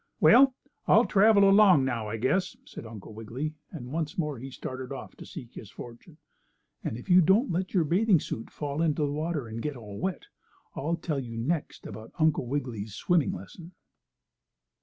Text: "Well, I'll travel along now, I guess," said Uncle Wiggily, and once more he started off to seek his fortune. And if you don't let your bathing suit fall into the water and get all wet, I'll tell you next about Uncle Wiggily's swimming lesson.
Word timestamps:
"Well, 0.19 0.55
I'll 0.87 1.05
travel 1.05 1.47
along 1.47 1.85
now, 1.85 2.07
I 2.09 2.17
guess," 2.17 2.57
said 2.65 2.87
Uncle 2.87 3.13
Wiggily, 3.13 3.53
and 3.69 3.91
once 3.91 4.17
more 4.17 4.39
he 4.39 4.49
started 4.49 4.91
off 4.91 5.15
to 5.17 5.27
seek 5.27 5.53
his 5.53 5.69
fortune. 5.69 6.17
And 6.83 6.97
if 6.97 7.07
you 7.07 7.21
don't 7.21 7.51
let 7.51 7.75
your 7.75 7.83
bathing 7.83 8.19
suit 8.19 8.49
fall 8.49 8.81
into 8.81 9.03
the 9.03 9.11
water 9.13 9.47
and 9.47 9.61
get 9.61 9.77
all 9.77 9.99
wet, 9.99 10.23
I'll 10.75 10.95
tell 10.95 11.19
you 11.19 11.37
next 11.37 11.85
about 11.85 12.13
Uncle 12.17 12.47
Wiggily's 12.47 12.95
swimming 12.95 13.31
lesson. 13.33 13.73